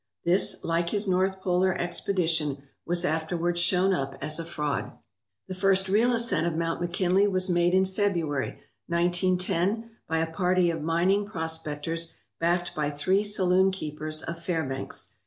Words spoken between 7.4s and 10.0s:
made in February, 1910,